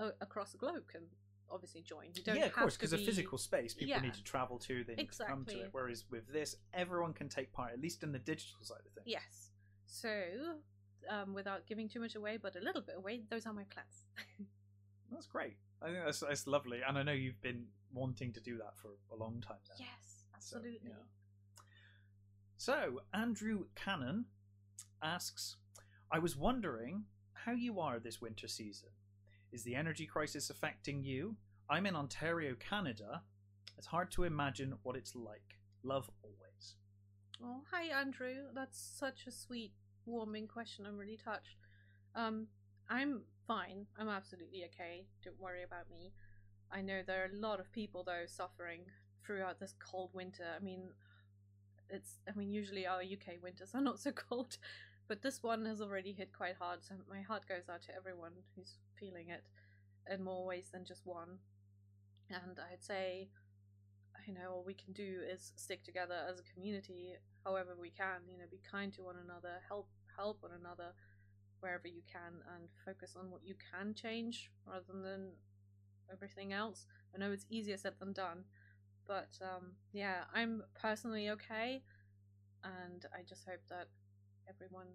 [0.00, 1.02] uh, across the globe can
[1.50, 2.06] obviously join.
[2.14, 3.02] You don't yeah, of course, because be...
[3.02, 4.00] a physical space people yeah.
[4.00, 5.26] need to travel to, they need exactly.
[5.26, 5.68] to come to it.
[5.72, 9.06] Whereas with this, everyone can take part, at least in the digital side of things.
[9.06, 9.50] Yes.
[9.86, 10.08] So
[11.08, 13.22] um, without giving too much away, but a little bit away.
[13.30, 14.06] Those are my plans.
[15.10, 15.56] that's great.
[15.82, 18.90] I think that's, that's lovely, and I know you've been wanting to do that for
[19.12, 19.74] a long time now.
[19.78, 20.80] Yes, absolutely.
[20.84, 21.64] So, yeah.
[22.56, 24.26] so Andrew Cannon
[25.02, 25.56] asks,
[26.12, 28.90] "I was wondering how you are this winter season.
[29.52, 31.36] Is the energy crisis affecting you?
[31.68, 33.22] I'm in Ontario, Canada.
[33.78, 35.58] It's hard to imagine what it's like.
[35.82, 36.76] Love always."
[37.42, 38.34] Oh, hi, Andrew.
[38.54, 39.72] That's such a sweet
[40.10, 40.86] warming question.
[40.86, 41.56] I'm really touched.
[42.14, 42.46] Um,
[42.88, 43.86] I'm fine.
[43.98, 45.06] I'm absolutely okay.
[45.24, 46.12] Don't worry about me.
[46.72, 48.82] I know there are a lot of people though suffering
[49.24, 50.44] throughout this cold winter.
[50.56, 50.90] I mean,
[51.88, 52.20] it's.
[52.28, 54.58] I mean, usually our UK winters are not so cold,
[55.08, 56.84] but this one has already hit quite hard.
[56.84, 59.44] So my heart goes out to everyone who's feeling it
[60.12, 61.38] in more ways than just one.
[62.28, 63.28] And I'd say,
[64.26, 68.20] you know, all we can do is stick together as a community, however we can.
[68.28, 69.88] You know, be kind to one another, help
[70.20, 70.92] help one another
[71.60, 75.28] wherever you can and focus on what you can change rather than
[76.12, 76.86] everything else.
[77.14, 78.44] I know it's easier said than done,
[79.06, 81.82] but um, yeah, I'm personally okay,
[82.64, 83.88] and I just hope that
[84.48, 84.86] everyone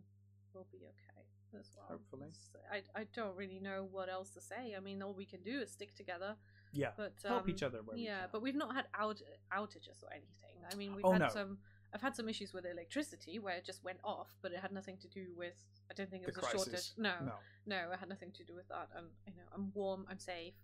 [0.54, 1.26] will be okay
[1.60, 1.86] as well.
[1.90, 2.32] Hopefully,
[2.72, 4.76] I I don't really know what else to say.
[4.78, 6.36] I mean, all we can do is stick together.
[6.74, 7.80] Yeah, but um, help each other.
[7.96, 9.22] yeah, but we've not had out
[9.54, 10.58] outages or anything.
[10.72, 11.30] I mean, we've oh, had no.
[11.30, 11.58] some
[11.96, 14.98] I've had some issues with electricity where it just went off, but it had nothing
[14.98, 15.56] to do with.
[15.90, 16.92] I don't think it was a shortage.
[16.98, 17.32] No, no,
[17.66, 18.90] no, it had nothing to do with that.
[18.98, 20.56] And you know, I'm warm, I'm safe,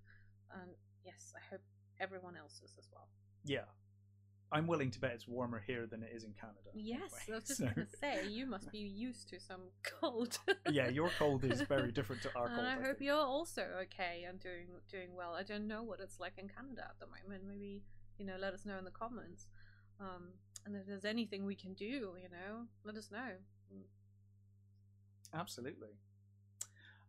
[0.51, 0.71] and
[1.05, 1.61] yes, I hope
[2.01, 3.07] everyone else is as well.
[3.45, 3.69] Yeah,
[4.51, 6.69] I'm willing to bet it's warmer here than it is in Canada.
[6.73, 7.31] Yes, anyway.
[7.31, 7.65] I was just so.
[7.65, 10.37] going to say you must be used to some cold.
[10.69, 12.59] yeah, your cold is very different to our cold.
[12.59, 13.01] And I, I hope think.
[13.03, 15.33] you're also okay and doing doing well.
[15.33, 17.43] I don't know what it's like in Canada at the moment.
[17.47, 17.83] Maybe
[18.17, 19.47] you know, let us know in the comments.
[19.99, 20.33] Um,
[20.65, 23.37] and if there's anything we can do, you know, let us know.
[25.33, 25.95] Absolutely.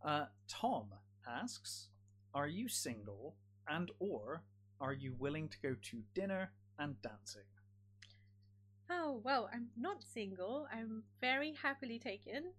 [0.05, 0.95] Uh, Tom
[1.27, 1.89] asks,
[2.35, 3.37] "Are you single,
[3.69, 4.45] and or
[4.81, 7.43] are you willing to go to dinner and dancing?"
[8.89, 10.69] Oh well, I'm not single.
[10.73, 12.53] I'm very happily taken.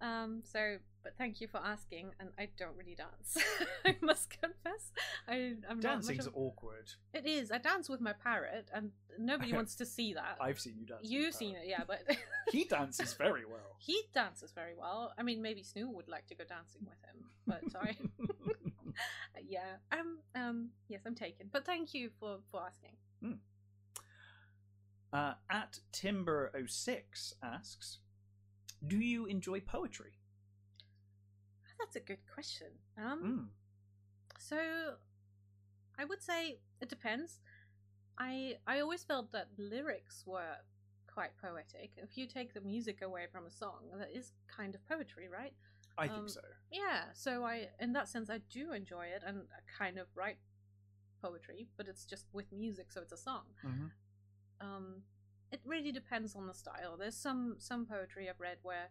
[0.00, 3.38] Um, so, but thank you for asking, and I don't really dance.
[3.84, 4.92] I must confess.
[5.28, 6.36] I, I'm Dancing's of...
[6.36, 6.90] awkward.
[7.14, 7.50] It is.
[7.50, 10.38] I dance with my parrot, and nobody wants to see that.
[10.40, 11.00] I've seen you dance.
[11.02, 12.02] You've seen it, yeah, but
[12.52, 13.76] he dances very well.
[13.78, 15.12] He dances very well.
[15.18, 17.96] I mean, maybe Snoo would like to go dancing with him, but I.
[19.48, 20.18] yeah, I'm.
[20.34, 21.48] Um, yes, I'm taken.
[21.52, 22.96] But thank you for for asking.
[23.22, 23.32] Hmm.
[25.12, 27.98] Uh, at Timber06 asks,
[28.86, 30.12] do you enjoy poetry?
[31.80, 32.68] That's a good question.
[32.98, 33.46] Um, mm.
[34.38, 34.56] So,
[35.98, 37.40] I would say it depends.
[38.18, 40.56] I I always felt that lyrics were
[41.12, 41.92] quite poetic.
[41.96, 45.52] If you take the music away from a song, that is kind of poetry, right?
[45.98, 46.40] I um, think so.
[46.72, 50.38] yeah so i in that sense i do enjoy it and i kind of write
[51.22, 53.86] poetry but it's just with music so it's a song hmm
[54.60, 55.02] um
[55.52, 58.88] it really depends on the style there's some some poetry i've read where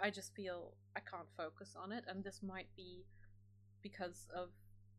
[0.00, 3.04] i just feel i can't focus on it and this might be
[3.82, 4.48] because of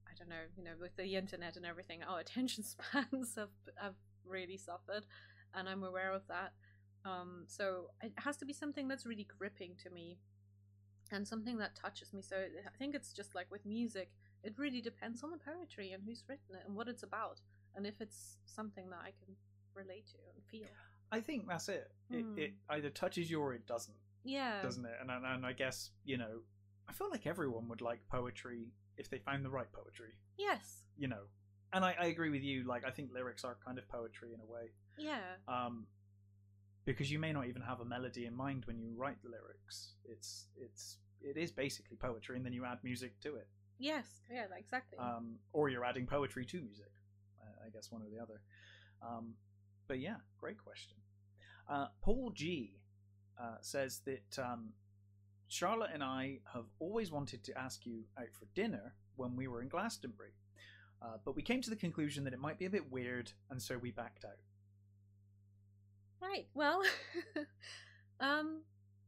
[0.08, 3.96] i don't know you know with the internet and everything our attention spans have have
[4.26, 5.06] really suffered
[5.54, 6.54] and i'm aware of that
[7.06, 10.18] um so it has to be something that's really gripping to me
[11.12, 14.10] and something that touches me so i think it's just like with music
[14.44, 17.40] it really depends on the poetry and who's written it and what it's about
[17.76, 19.36] and if it's something that i can
[19.76, 20.68] relate to and feel
[21.12, 21.92] I think that's it.
[22.10, 22.40] It, Hmm.
[22.40, 24.92] it either touches you or it doesn't, yeah doesn't it?
[25.02, 26.42] And, and and I guess you know,
[26.88, 30.14] I feel like everyone would like poetry if they found the right poetry.
[30.38, 31.24] yes You know,
[31.74, 32.64] and I, I agree with you.
[32.68, 34.72] Like I think lyrics are kind of poetry in a way.
[34.98, 35.88] yeah um,
[36.86, 39.94] because you may not even have a melody in mind when you write the lyrics.
[40.06, 43.48] It's it's it is basically poetry, and then you add music to it,
[43.80, 46.92] yes yeah exactly um, or you're adding poetry to music.
[47.66, 48.42] I guess one or the other.
[49.02, 49.36] Um,
[49.88, 50.98] but yeah, great question.
[51.70, 52.82] Uh, Paul G
[53.40, 54.70] uh, says that um,
[55.48, 59.62] Charlotte and I have always wanted to ask you out for dinner when we were
[59.62, 60.34] in Glastonbury,
[61.02, 63.62] uh, but we came to the conclusion that it might be a bit weird, and
[63.62, 64.40] so we backed out.
[66.22, 66.48] Right.
[66.54, 66.82] Well,
[68.20, 68.62] um,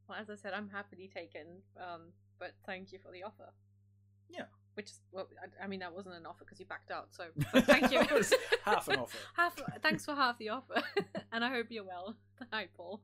[0.08, 1.62] well, as I said, I'm happily taken.
[1.78, 3.52] Um, but thank you for the offer.
[4.30, 4.44] Yeah.
[4.74, 7.08] Which is well, I, I mean, that wasn't an offer because you backed out.
[7.12, 7.26] So
[7.62, 8.02] thank you.
[8.02, 8.34] It was
[8.64, 9.18] half an offer.
[9.36, 9.56] half.
[9.82, 10.84] Thanks for half the offer,
[11.32, 12.18] and I hope you're well.
[12.52, 13.02] Hi, Paul.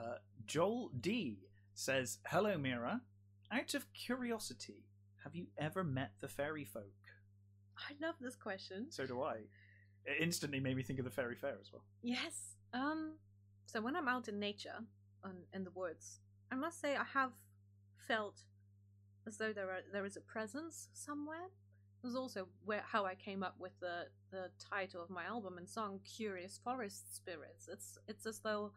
[0.00, 0.14] Uh,
[0.46, 1.38] Joel D
[1.74, 3.02] says, "Hello, Mira.
[3.52, 4.84] Out of curiosity,
[5.24, 6.84] have you ever met the fairy folk?"
[7.76, 8.90] I love this question.
[8.90, 9.36] So do I.
[10.04, 11.84] It instantly made me think of the fairy fair as well.
[12.02, 12.56] Yes.
[12.72, 13.18] Um.
[13.66, 14.84] So when I'm out in nature,
[15.22, 17.32] on, in the woods, I must say I have
[18.08, 18.40] felt
[19.26, 21.48] as though there are there is a presence somewhere.
[22.02, 25.58] It was also where how I came up with the the title of my album
[25.58, 28.72] and song, "Curious Forest Spirits." It's it's as though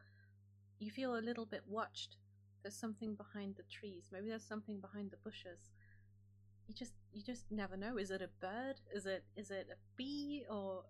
[0.84, 2.17] you feel a little bit watched.
[2.62, 4.10] There's something behind the trees.
[4.12, 5.72] Maybe there's something behind the bushes.
[6.67, 7.98] You just you just never know.
[7.98, 8.82] Is it a bird?
[8.93, 10.84] Is it is it a bee or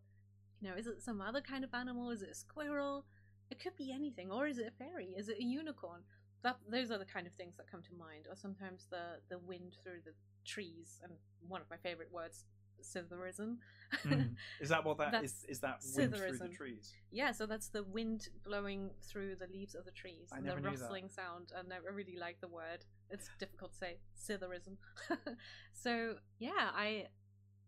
[0.64, 2.10] you know, is it some other kind of animal?
[2.10, 3.06] Is it a squirrel?
[3.52, 4.32] It could be anything.
[4.32, 5.14] Or is it a fairy?
[5.18, 6.02] Is it a unicorn?
[6.42, 8.28] That those are the kind of things that come to mind.
[8.30, 10.14] Or sometimes the the wind through the
[10.46, 11.12] trees, and
[11.48, 12.46] one of my favorite words,
[12.82, 13.58] Psithurism.
[14.06, 14.36] Mm.
[14.62, 15.46] Is that what that is?
[15.48, 16.94] Is that wind through the trees?
[17.12, 20.56] yeah, so that's the wind blowing through the leaves of the trees I and the
[20.56, 20.70] knew that.
[20.70, 21.52] rustling sound.
[21.56, 22.86] And I really like the word.
[23.10, 24.78] It's difficult to say, Psithurism.
[25.74, 27.08] so yeah, I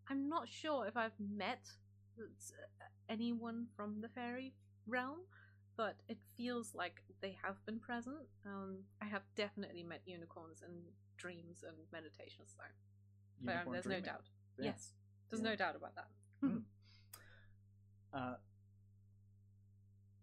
[0.08, 1.68] I'm not sure if I've met
[3.08, 4.54] anyone from the fairy
[4.86, 5.18] realm,
[5.76, 8.16] but it feels like they have been present.
[8.44, 10.72] Um, I have definitely met unicorns in
[11.16, 13.44] dreams and meditations, though.
[13.44, 14.02] But um, there's dreaming.
[14.04, 14.22] no doubt.
[14.58, 14.66] Yeah.
[14.66, 14.92] Yes,
[15.28, 15.50] there's Yeah.
[15.50, 16.08] no doubt about that.
[18.12, 18.36] Uh,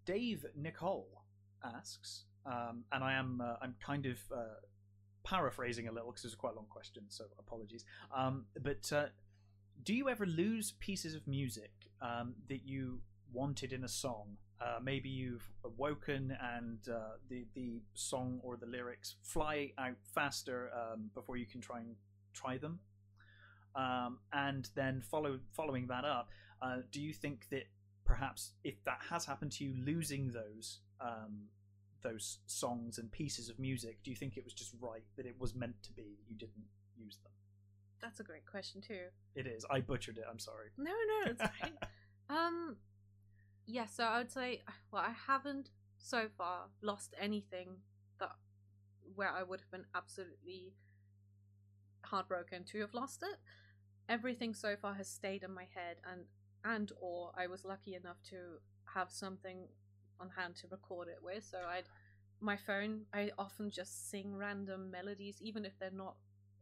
[0.05, 1.23] Dave Nicole
[1.63, 4.55] asks, um, and I am uh, I'm kind of uh,
[5.23, 7.85] paraphrasing a little because it's quite a long question, so apologies.
[8.15, 9.05] Um, but uh,
[9.83, 14.37] do you ever lose pieces of music um, that you wanted in a song?
[14.59, 20.69] Uh, maybe you've awoken and uh, the the song or the lyrics fly out faster
[20.73, 21.95] um, before you can try and
[22.33, 22.79] try them.
[23.75, 26.29] Um, and then follow following that up,
[26.61, 27.63] uh, do you think that
[28.05, 31.47] perhaps if that has happened to you, losing those um,
[32.01, 35.35] those songs and pieces of music, do you think it was just right that it
[35.39, 37.31] was meant to be that you didn't use them?
[38.01, 39.05] That's a great question too.
[39.35, 39.65] It is.
[39.71, 40.25] I butchered it.
[40.29, 40.67] I'm sorry.
[40.77, 41.73] No, no, it's fine.
[42.29, 42.75] um,
[43.65, 43.85] yeah.
[43.85, 47.77] So I would say, well, I haven't so far lost anything
[48.19, 48.31] that
[49.15, 50.73] where I would have been absolutely
[52.03, 53.39] heartbroken to have lost it.
[54.09, 56.21] Everything so far has stayed in my head, and
[56.65, 58.59] and or I was lucky enough to
[58.93, 59.67] have something
[60.19, 61.43] on hand to record it with.
[61.43, 61.85] So I'd
[62.39, 63.05] my phone.
[63.13, 66.15] I often just sing random melodies, even if they're not,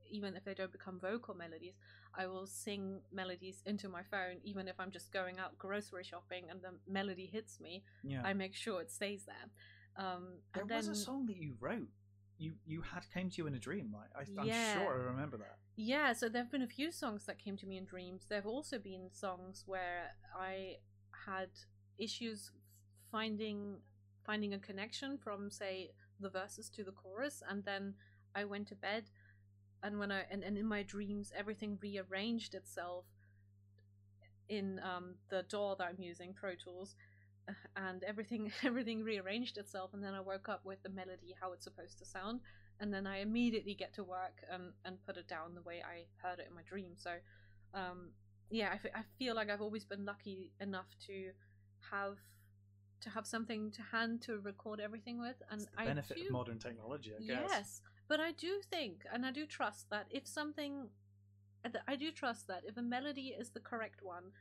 [0.09, 1.73] even if they don't become vocal melodies.
[2.13, 6.45] I will sing melodies into my phone, even if I'm just going out grocery shopping
[6.49, 7.83] and the melody hits me.
[8.03, 8.21] Yeah.
[8.23, 10.05] I make sure it stays there.
[10.05, 11.89] Um, there and then, was a song that you wrote.
[12.37, 13.93] You you had came to you in a dream.
[13.93, 14.73] Like I, I'm Yeah.
[14.73, 15.57] sure I remember that.
[15.75, 18.25] Yeah, so there have been a few songs that came to me in dreams.
[18.27, 20.77] There have also been songs where I
[21.25, 21.49] had
[21.97, 22.51] issues
[23.11, 23.77] finding
[24.25, 27.95] finding a connection from say the verses to the chorus and then
[28.35, 29.05] I went to bed
[29.83, 33.05] and when I and, and in my dreams everything rearranged itself
[34.49, 36.95] in um, the DAW that I'm using, Pro Tools,
[37.75, 41.63] and everything everything rearranged itself and then I woke up with the melody how it's
[41.63, 42.41] supposed to sound
[42.81, 46.05] and then I immediately get to work and and put it down the way I
[46.27, 46.93] heard it in my dream.
[46.95, 47.11] So,
[47.73, 48.09] um,
[48.49, 51.31] yeah, I, f- I feel like I've always been lucky enough to
[51.91, 52.17] have
[53.01, 56.23] to have something to hand to record everything with, and It's the I benefit do,
[56.27, 57.39] of modern technology, I guess.
[57.51, 60.89] Yes, but I do think, and I do trust that if something,
[61.87, 64.31] I do trust that if a melody is the correct one,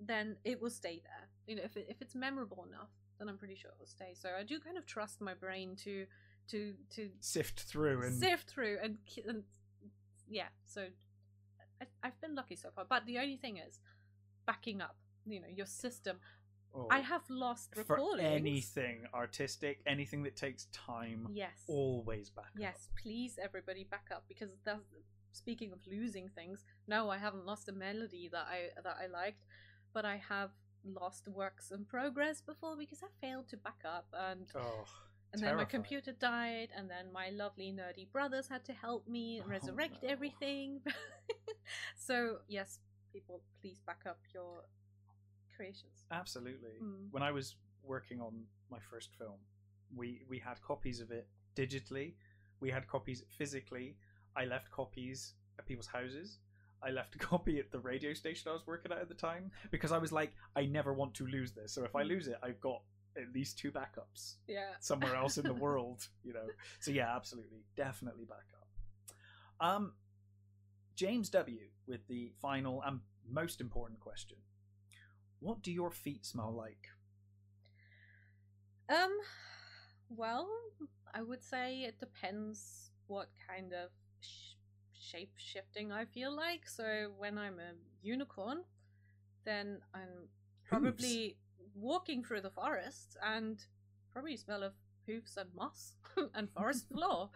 [0.00, 1.28] then it will stay there.
[1.46, 4.12] You know, if it, if it's memorable enough, then I'm pretty sure it will stay.
[4.14, 6.06] So I do kind of trust my brain to
[6.48, 9.42] to to Sift through and sift through and, and
[10.28, 10.48] yeah.
[10.66, 10.86] So
[11.80, 12.84] I, I've been lucky so far.
[12.88, 13.78] But the only thing is,
[14.46, 14.96] backing up.
[15.26, 16.18] You know, your system.
[16.74, 21.64] oh, I have lost for anything artistic, anything that takes time, Yes.
[21.66, 22.60] always back up.
[22.60, 24.84] Yes, please, everybody, back up because that's
[25.32, 26.64] speaking of losing things.
[26.86, 29.44] No, I haven't lost a melody that I that I liked,
[29.94, 30.50] but I have
[30.84, 34.84] lost works in progress before because I failed to back up and Oh,
[35.34, 39.42] and then my computer died and then my lovely nerdy brothers had to help me
[39.44, 40.08] Oh, resurrect no.
[40.08, 40.80] everything.
[41.96, 42.78] so yes,
[43.12, 44.62] people, please back up your
[45.56, 46.04] creations.
[46.10, 46.78] absolutely.
[46.82, 47.08] Mm.
[47.10, 49.38] When I was working on my first film,
[49.94, 51.26] we we had copies of it
[51.56, 52.14] digitally.
[52.60, 53.96] We had copies physically.
[54.36, 56.38] I left copies at people's houses.
[56.82, 59.50] I left a copy at the radio station I was working at at the time
[59.70, 61.72] because I was like, I never want to lose this.
[61.72, 62.08] So if I Mm.
[62.08, 62.82] lose it, I've got
[63.16, 64.34] at least two backups.
[64.46, 64.70] Yeah.
[64.80, 66.48] somewhere else in the world, you know.
[66.80, 69.66] So yeah, absolutely, definitely back up.
[69.66, 69.92] Um,
[70.96, 71.60] James W.
[71.86, 74.38] with the final and most important question:
[75.40, 76.88] What do your feet smell like?
[78.88, 79.16] Um,
[80.08, 80.48] well,
[81.14, 83.90] I would say it depends what kind of
[84.20, 84.56] sh-
[84.92, 86.68] shape shifting I feel like.
[86.68, 88.64] So when I'm a unicorn,
[89.44, 90.28] then I'm
[90.68, 91.36] probably
[91.74, 93.64] walking through the forest and
[94.12, 94.72] probably smell of
[95.06, 95.94] hoofs and moss
[96.34, 97.30] and forest floor.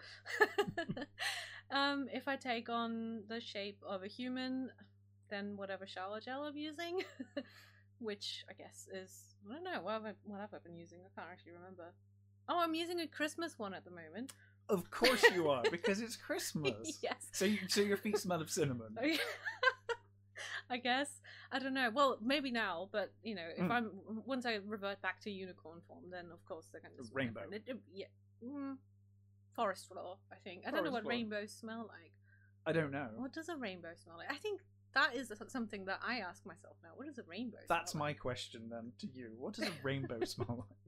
[1.70, 4.70] um, if I take on the shape of a human,
[5.31, 7.03] then whatever shower gel I'm using,
[7.99, 10.99] which I guess is I don't know what have I, what have I been using?
[11.01, 11.93] I can't actually remember.
[12.49, 14.33] Oh, I'm using a Christmas one at the moment.
[14.70, 16.99] Of course you are, because it's Christmas.
[17.03, 17.29] yes.
[17.33, 18.97] So, you, so your feet smell of cinnamon.
[20.70, 21.20] I guess
[21.53, 21.90] I don't know.
[21.92, 23.70] Well, maybe now, but you know, if Mm.
[23.70, 23.90] I'm
[24.24, 27.42] once I revert back to unicorn form, then of course they're going to Rainbow.
[27.51, 28.07] It- it- yeah,
[28.44, 28.76] mm,
[29.55, 30.18] forest floor.
[30.32, 30.64] I think.
[30.66, 31.11] I don't know what floor.
[31.12, 32.12] rainbows smell like.
[32.66, 33.09] I don't know.
[33.16, 34.30] What does a rainbow smell like?
[34.30, 34.61] I think
[34.94, 36.90] that is something that I ask myself now.
[36.96, 37.59] What does a rainbow?
[37.68, 38.18] That's my like?
[38.18, 39.34] question then to you.
[39.38, 40.78] What does a rainbow smell like?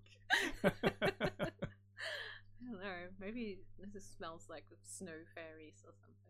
[0.64, 1.50] I
[2.64, 3.00] don't know.
[3.18, 3.58] Maybe
[3.92, 6.29] this smells like snow fairies or something.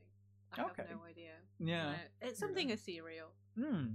[0.52, 0.82] I Okay.
[0.88, 1.32] have no idea.
[1.58, 1.90] yeah.
[1.92, 3.28] No, it's something ethereal.
[3.58, 3.86] Hmm.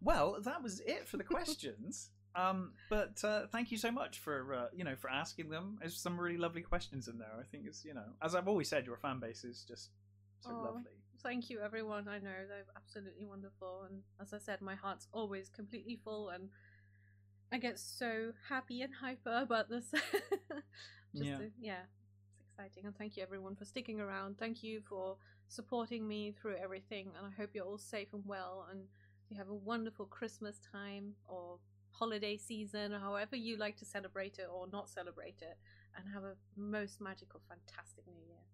[0.00, 2.10] Well, that was it for the questions.
[2.34, 5.76] um, but uh, thank you so much for uh, you know for asking them.
[5.80, 7.32] There's some really lovely questions in there.
[7.38, 9.90] I think it's you know as I've always said, your fan base is just
[10.40, 10.92] so lovely.
[11.22, 12.06] Thank you, everyone.
[12.06, 16.48] I know they're absolutely wonderful, and as I said, my heart's always completely full, and
[17.50, 19.90] I get so happy and hyper about this.
[21.16, 21.38] Just Yeah.
[21.38, 21.80] to- yeah,
[22.38, 24.38] it's exciting, and thank you, everyone, for sticking around.
[24.38, 25.16] Thank you for
[25.48, 28.82] supporting me through everything, and I hope you're all safe and well, and
[29.28, 31.58] you have a wonderful Christmas time or
[31.90, 35.58] holiday season, or however you like to celebrate it or not celebrate it,
[35.96, 38.44] and have a most magical, fantastic New Year.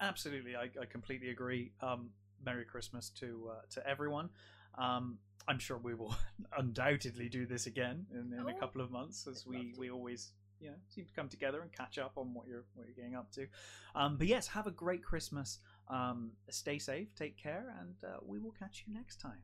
[0.00, 1.72] Absolutely, I, I completely agree.
[1.80, 2.10] Um,
[2.44, 4.30] Merry Christmas to uh, to everyone.
[4.76, 6.16] Um, I'm sure we will
[6.58, 10.32] undoubtedly do this again in, in a Oh, couple of months, as we, we always
[10.60, 13.14] you know seem to come together and catch up on what you're what you're getting
[13.14, 13.46] up to.
[13.94, 15.58] Um, but yes, have a great Christmas.
[15.88, 19.42] Um, stay safe, take care, and uh, we will catch you next time.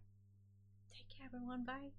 [0.92, 1.64] Take care, everyone.
[1.64, 1.92] Bye.